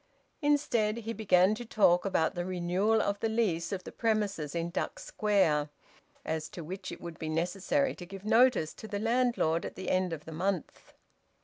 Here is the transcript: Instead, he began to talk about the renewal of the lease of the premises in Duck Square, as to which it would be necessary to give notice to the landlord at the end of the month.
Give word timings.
Instead, 0.41 0.97
he 0.97 1.13
began 1.13 1.53
to 1.53 1.63
talk 1.63 2.05
about 2.05 2.33
the 2.33 2.43
renewal 2.43 3.03
of 3.03 3.19
the 3.19 3.29
lease 3.29 3.71
of 3.71 3.83
the 3.83 3.91
premises 3.91 4.55
in 4.55 4.71
Duck 4.71 4.97
Square, 4.97 5.69
as 6.25 6.49
to 6.49 6.63
which 6.63 6.91
it 6.91 6.99
would 6.99 7.19
be 7.19 7.29
necessary 7.29 7.93
to 7.93 8.07
give 8.07 8.25
notice 8.25 8.73
to 8.73 8.87
the 8.87 8.97
landlord 8.97 9.63
at 9.63 9.75
the 9.75 9.91
end 9.91 10.11
of 10.11 10.25
the 10.25 10.31
month. 10.31 10.93